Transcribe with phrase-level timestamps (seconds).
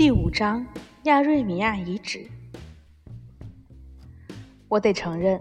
[0.00, 0.66] 第五章
[1.02, 2.26] 亚瑞米亚遗址。
[4.66, 5.38] 我得承认，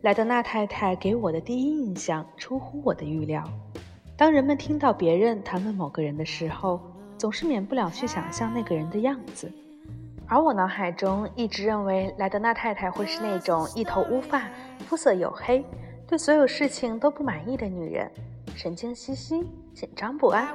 [0.00, 3.48] 莱德纳太太给我的第一印象出乎我的预料。
[4.16, 6.80] 当人们听到别人谈论某个人的时候，
[7.16, 9.48] 总是免不了去想象那个人的样子。
[10.26, 15.64] 而我脑海中一直认为莱德纳太太会是那种一头乌发、肤色黝黑、
[16.08, 18.10] 对所有事情都不满意的女人，
[18.56, 19.46] 神经兮兮。
[19.74, 20.48] 紧张不安，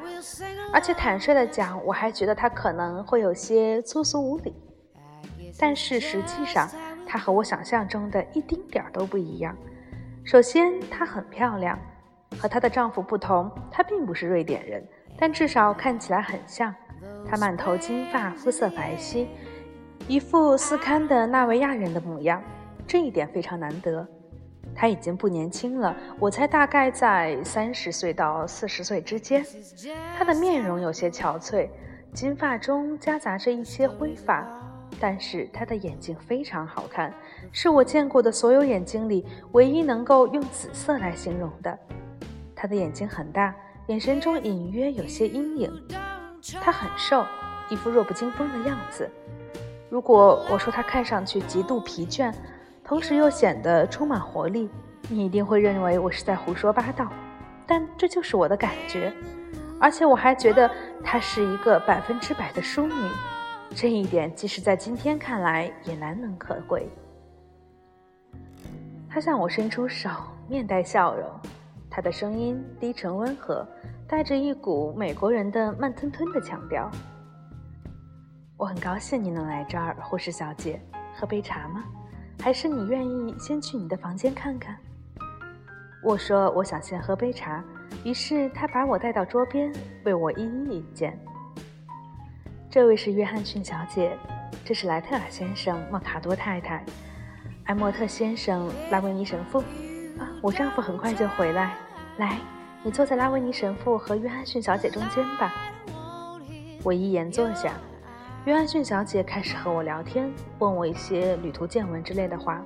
[0.74, 4.56] 而且坦率地讲，我还觉得她可能会有些粗俗无礼。
[5.60, 6.70] 但是实际上，
[7.06, 9.56] 她和我想象中的一丁点儿都不一样。
[10.24, 11.80] 首先，她很漂亮，
[12.40, 14.86] 和她的丈夫不同，她并不是瑞典人，
[15.18, 16.74] 但至少看起来很像。
[17.28, 19.26] 她满头金发，肤色白皙，
[20.08, 22.42] 一副斯堪的纳维亚人的模样，
[22.86, 24.08] 这一点非常难得。
[24.80, 29.44] 他已经不年轻了，我猜大概在三十岁到四十岁之间。
[30.16, 31.68] 他的面容有些憔悴，
[32.14, 34.48] 金发中夹杂着一些灰发，
[35.00, 37.12] 但是他的眼睛非常好看，
[37.52, 41.76] 是我见过的所有眼睛里唯一能够用紫色来形容的。
[42.56, 43.56] 他的眼睛很大，
[43.88, 45.72] 眼神中隐约有些阴影。
[46.62, 47.26] 他很瘦，
[47.70, 49.10] 一副弱不禁风的样子。
[49.90, 52.32] 如果我说他看上去极度疲倦，
[52.88, 54.70] 同时又显得充满活力，
[55.10, 57.12] 你一定会认为我是在胡说八道，
[57.66, 59.14] 但这就是我的感觉。
[59.78, 60.72] 而且我还觉得
[61.04, 62.94] 她是一个百分之百的淑女，
[63.76, 66.88] 这一点即使在今天看来也难能可贵。
[69.10, 70.10] 她向我伸出手，
[70.48, 71.30] 面带笑容，
[71.90, 73.68] 她的声音低沉温和，
[74.08, 76.90] 带着一股美国人的慢吞吞的腔调。
[78.56, 80.82] 我很高兴你能来这儿，护士小姐，
[81.20, 81.84] 喝杯茶吗？
[82.40, 84.78] 还是你愿意先去你的房间看看？
[86.04, 87.64] 我说我想先喝杯茶，
[88.04, 89.74] 于是他把我带到桌边，
[90.06, 91.20] 为我一一引荐。
[92.70, 94.16] 这位是约翰逊小姐，
[94.64, 96.86] 这是莱特尔先生、莫卡多太太、
[97.66, 99.60] 埃莫特先生、拉维尼神父。
[100.20, 101.76] 啊，我丈夫很快就回来。
[102.18, 102.38] 来，
[102.84, 105.54] 你坐在拉维尼神父和约翰逊小姐中间吧。
[106.84, 107.74] 我一言坐下。
[108.48, 112.64] 约翰逊小姐开始和我聊天，问我一些旅途见闻之类的话。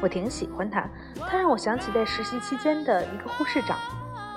[0.00, 0.88] 我挺喜欢她，
[1.28, 3.78] 她让我想起在实习期间的一个护士长，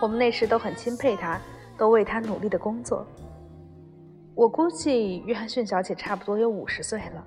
[0.01, 1.39] 我们那时都很钦佩她，
[1.77, 3.07] 都为她努力的工作。
[4.35, 7.25] 我估计约翰逊小姐差不多有五十岁了，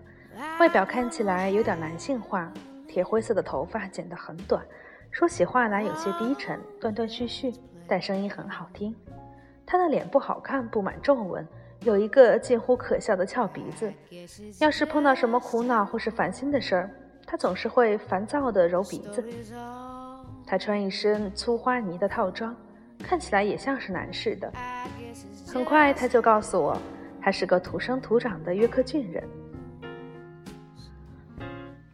[0.60, 2.52] 外表看起来有点男性化，
[2.86, 4.62] 铁灰色的头发剪得很短，
[5.10, 7.50] 说起话来有些低沉，断断续续，
[7.88, 8.94] 但声音很好听。
[9.64, 11.48] 她的脸不好看，布满皱纹。
[11.86, 13.92] 有一个近乎可笑的翘鼻子，
[14.58, 16.90] 要是碰到什么苦恼或是烦心的事儿，
[17.24, 19.24] 他总是会烦躁地揉鼻子。
[20.44, 22.52] 他穿一身粗花呢的套装，
[22.98, 24.52] 看起来也像是男士的。
[25.46, 26.76] 很快他就告诉我，
[27.20, 29.22] 他是个土生土长的约克郡人。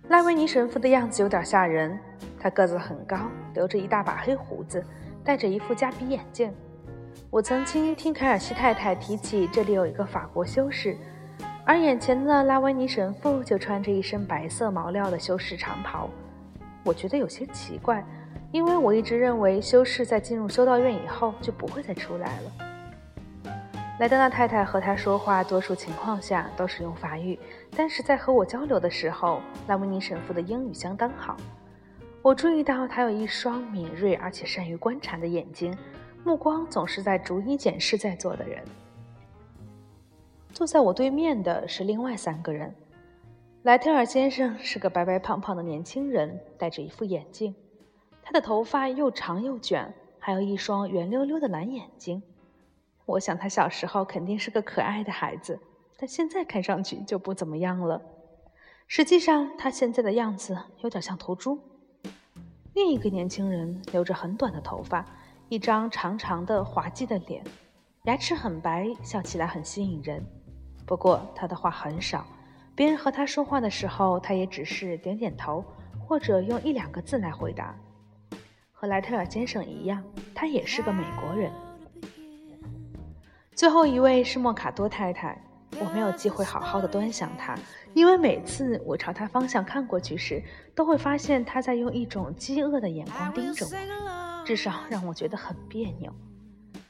[0.09, 1.99] 拉维尼神父的样子有点吓人，
[2.41, 4.83] 他个子很高，留着一大把黑胡子，
[5.23, 6.51] 戴着一副夹鼻眼镜。
[7.33, 10.95] 我曾经听凯尔西太太提起这里有一个法国修士，
[11.65, 16.11] 而眼前的拉维尼神父就穿着一身白色毛料的修士长袍。
[16.85, 18.05] 我觉得有些奇怪，
[18.51, 22.53] 因为我一直认为修士在进入修道院以后就不会再出来了。
[23.99, 27.41] 莱德纳太太和他说话，多数情况下都是用法语，
[27.75, 31.39] 但是在和我交流的时候，拉维尼神父的英语相当好。
[32.21, 35.75] 我注意到他有一双敏锐而且善于观察的眼睛。
[36.25, 38.63] 目光总是在逐一检视在座的人。
[40.53, 42.73] 坐在我对面的是另外三个人。
[43.63, 47.55] 莱特尔先生是个白白胖胖的年轻人，戴着一副眼镜，
[48.23, 52.23] 他的头发又长又卷，还有一双圆溜溜的蓝眼睛。
[53.05, 55.59] 我想他小时候肯定是个可爱的孩子，
[55.97, 58.01] 但现在看上去就不怎么样了。
[58.87, 61.59] 实际上，他现在的样子有点像头猪。
[62.75, 65.05] 另一个年轻人留着很短的头发。
[65.53, 67.45] 一张长长的滑稽的脸，
[68.05, 70.25] 牙齿很白，笑起来很吸引人。
[70.87, 72.25] 不过他的话很少，
[72.75, 75.63] 别人和他说话的时候，他也只是点点头，
[76.01, 77.77] 或者用一两个字来回答。
[78.73, 80.03] 和莱特尔先生一样，
[80.35, 81.53] 他也是个美国人。
[83.55, 85.39] 最后一位是莫卡多太太，
[85.81, 87.59] 我没有机会好好的端详她，
[87.95, 90.43] 因为每次我朝她方向看过去时，
[90.75, 93.71] 都会发现她在用一种饥饿的眼光盯着我。
[94.45, 96.13] 至少让我觉得很别扭。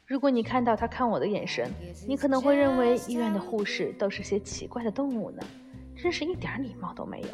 [0.07, 1.71] 如果你看到他看我的眼神，
[2.07, 5.43] 你可能会认为医院的护士都是些奇怪的动物呢，
[5.97, 7.29] 真是一点礼貌都没有。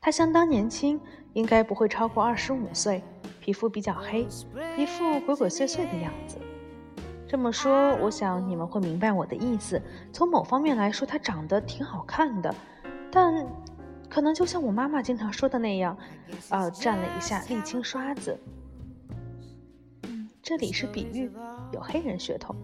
[0.00, 1.00] 他相当年轻，
[1.34, 3.02] 应该不会超过二十五岁，
[3.40, 4.26] 皮肤比较黑，
[4.76, 6.38] 一副鬼鬼祟祟的样子。
[7.36, 9.78] 这么说，我想你们会明白我的意思。
[10.10, 12.54] 从某方面来说，她长得挺好看的，
[13.12, 13.46] 但
[14.08, 15.94] 可能就像我妈妈经常说的那样，
[16.48, 18.40] 呃，蘸了一下沥青刷子。
[20.04, 21.30] 嗯，这里是比喻，
[21.72, 22.56] 有黑人血统。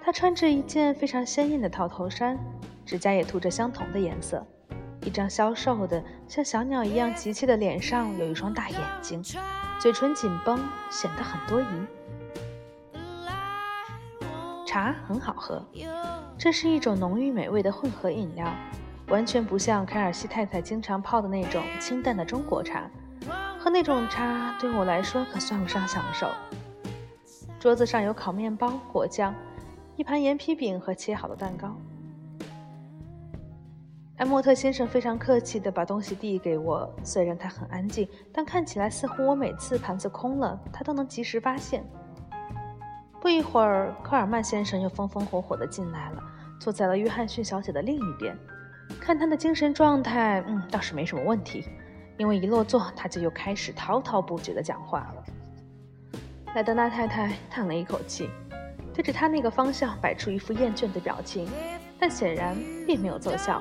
[0.00, 2.38] 她穿着一件非常鲜艳的套头衫，
[2.86, 4.42] 指甲也涂着相同的颜色。
[5.02, 9.22] 一张消瘦的像小鸟一样急切的脸上有一双大眼睛，
[9.78, 10.58] 嘴唇紧绷，
[10.90, 11.66] 显得很多疑。
[14.70, 15.60] 茶很好喝，
[16.38, 18.46] 这是一种浓郁美味的混合饮料，
[19.08, 22.88] 完全不像凯尔西太太经常泡的那种清淡的中国茶。
[23.58, 26.30] 喝那种茶对我来说可算不上享受。
[27.58, 29.34] 桌子上有烤面包、果酱，
[29.96, 31.76] 一盘盐皮饼和切好的蛋糕。
[34.18, 41.84] 艾莫特先生非常客气地把东西递给我，虽然他很安静，但看起来似乎我每次盘子空了，他都能及时发现。
[43.20, 46.22] 不一会儿，科尔曼先生又风风火火地进来了，
[46.58, 48.34] 坐在了约翰逊小姐的另一边。
[48.98, 51.64] 看他的精神状态，嗯，倒是没什么问题，
[52.16, 55.24] 因为一落座，他就又开始滔滔不绝地讲话了。
[56.54, 58.30] 莱德纳太太叹了一口气，
[58.94, 61.46] 对着他那个方向摆出一副厌倦的表情，
[61.98, 62.56] 但显然
[62.86, 63.60] 并没有奏效。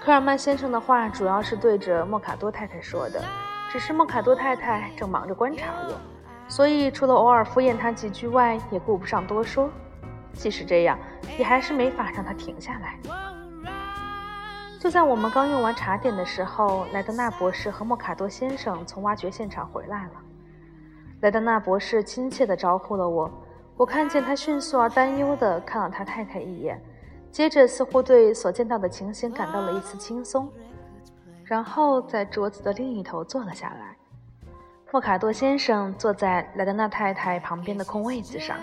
[0.00, 3.22] 科尔曼先生的话主要是对着莫卡多太太说的，
[3.70, 6.00] 只是莫卡多太太正忙着观察我，
[6.54, 9.68] 所以除了偶尔敷衍他几句外，也顾不上多说。
[10.34, 10.96] 即使这样，
[11.36, 12.96] 也还是没法让他停下来。
[14.78, 20.12] 就在我们刚用完茶点的时候，莱德纳博士和莫卡多先生从挖掘现场回来了。
[21.22, 23.28] 莱德纳博士亲切地招呼了我，
[23.76, 26.80] 我看见他迅速而担忧地看了他太太一眼。
[27.32, 30.48] 接着，似乎对所见到的情形感到了一丝轻松，
[31.42, 33.93] 然后在桌子的另一头坐了下来。
[34.94, 38.56] 莫卡多先生坐在莱德纳太太旁边的空位子上，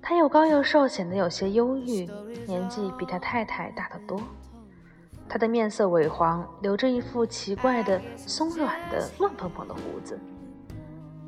[0.00, 2.08] 他又高又瘦，显得有些忧郁，
[2.46, 4.20] 年纪比他太太大得多。
[5.28, 10.16] 他的面色萎黄，留着一副奇怪的松软的乱蓬蓬的胡子。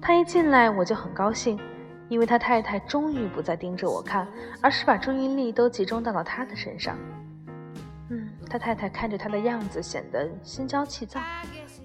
[0.01, 1.59] 他一进来，我就很高兴。
[2.09, 4.29] 因为他太太终于不再盯着我看，
[4.63, 6.97] 而是把注意力都集中到了他的身上。
[8.11, 11.21] 嗯，他太太看着他的样子显得心焦气躁，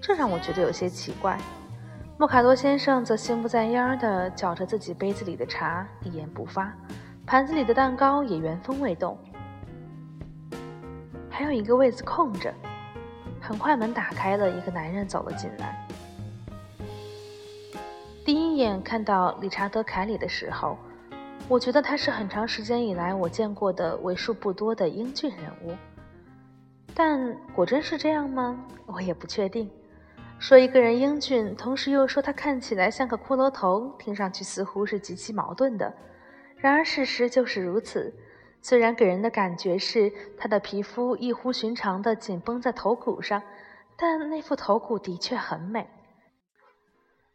[0.06, 1.38] 这让我觉得有些奇怪。
[2.18, 6.70] 莫卡多先生则心不在焉地搅着自己杯子里的茶，一言不发，
[7.24, 9.16] 盘子里的蛋糕也原封未动。
[11.30, 12.52] 还有一个位子空着，
[13.40, 15.88] 很快门打开了，一个男人走了进来。
[18.26, 20.76] 第一眼看到理查德·凯里的时候，
[21.48, 25.74] 我觉得他是很长时间以来我见过的为数不多的英俊人物。
[26.94, 28.54] 但果真是这样吗？
[28.84, 29.70] 我也不确定。
[30.38, 35.92] 说一个人英俊，同时又说他看起来像个骷髅头，听上去似乎是极其矛盾的。
[36.56, 38.12] 然而事实就是如此。
[38.60, 43.42] 虽然给人的感觉是他的皮肤异乎寻常的紧绷在头骨上，
[43.96, 45.88] 但那副头骨的确很美。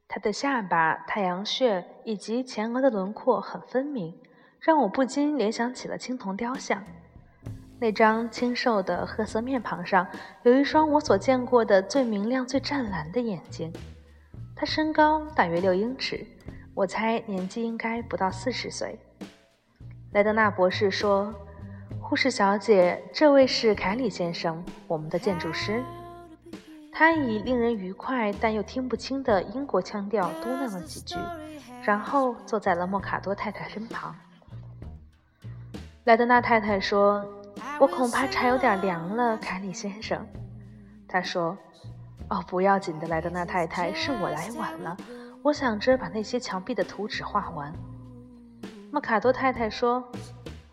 [0.07, 4.19] 他的下巴、太阳穴以及前额的轮廓很分明，
[4.60, 6.84] 让我不禁联想起了青铜雕像。
[7.80, 10.06] 那张清瘦的褐色面庞上
[10.44, 13.72] 有一双我所见过的最明亮、最湛蓝的眼睛。
[14.56, 16.28] 他身高大约六英尺，
[16.74, 19.00] 我猜年纪应该不到四十岁。
[20.12, 21.33] 莱德纳博士说
[22.04, 25.81] ：“护士小姐，这位是凯里先生，我们的建筑师。”
[26.92, 31.16] 他以令人愉快但又听不清的英国腔调嘟囔了几句，
[31.81, 34.14] 然后坐在了莫卡多太太身旁。
[36.04, 37.26] 莱德纳太太说
[37.80, 40.25] ：“我恐怕茶有点凉了，凯里先生。”
[41.07, 41.57] 他说
[42.30, 44.95] ：“哦，不要紧的，莱德纳太太，是我来晚了。
[45.42, 47.73] 我想着把那些墙壁的图纸画完。”
[48.92, 50.04] 莫卡多太太说：“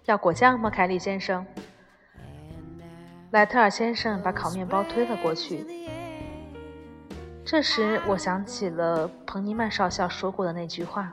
[0.07, 1.47] 要果酱吗，凯里先生？”
[3.33, 5.67] 莱特尔先生把烤面包推了过去。
[7.45, 11.13] 这时，我想起了彭尼曼少校说过的那句话。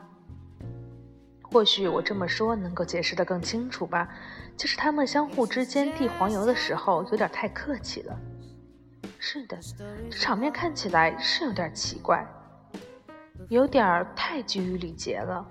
[1.54, 4.10] 或许我这么说能够解释得更清楚吧，
[4.58, 8.18] 就是他们相互之间递黄油的时候有点太客气了。
[9.20, 9.56] 是的，
[10.10, 12.28] 这场面看起来是有点奇怪，
[13.50, 15.46] 有点太拘于礼节了。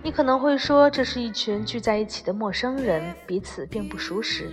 [0.00, 4.48] 你可能会说，这是一群聚在一起的陌生人，彼此并不熟识，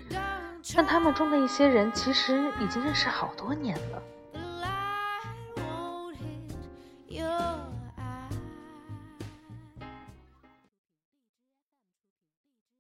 [0.76, 4.02] 但他们中的一些人其实已经认识好多年了。